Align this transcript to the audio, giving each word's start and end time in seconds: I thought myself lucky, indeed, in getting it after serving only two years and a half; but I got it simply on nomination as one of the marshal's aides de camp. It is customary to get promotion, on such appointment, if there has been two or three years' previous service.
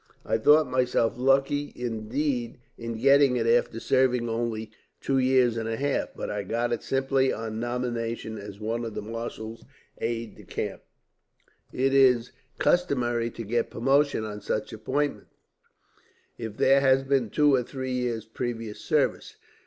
I 0.25 0.39
thought 0.39 0.65
myself 0.65 1.13
lucky, 1.15 1.71
indeed, 1.75 2.57
in 2.75 2.93
getting 2.97 3.35
it 3.37 3.45
after 3.45 3.79
serving 3.79 4.27
only 4.29 4.71
two 4.99 5.19
years 5.19 5.57
and 5.57 5.69
a 5.69 5.75
half; 5.77 6.15
but 6.15 6.27
I 6.27 6.41
got 6.41 6.73
it 6.73 6.81
simply 6.81 7.31
on 7.31 7.59
nomination 7.59 8.39
as 8.39 8.59
one 8.59 8.83
of 8.83 8.95
the 8.95 9.03
marshal's 9.03 9.63
aides 9.99 10.37
de 10.37 10.43
camp. 10.45 10.81
It 11.71 11.93
is 11.93 12.31
customary 12.57 13.29
to 13.29 13.43
get 13.43 13.69
promotion, 13.69 14.23
on 14.25 14.41
such 14.41 14.73
appointment, 14.73 15.27
if 16.35 16.57
there 16.57 16.81
has 16.81 17.03
been 17.03 17.29
two 17.29 17.53
or 17.53 17.61
three 17.61 17.91
years' 17.93 18.25
previous 18.25 18.79
service. 18.81 19.35